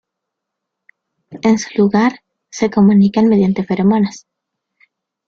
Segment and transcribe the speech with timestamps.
[1.43, 4.25] En su lugar, se comunican mediante feromonas.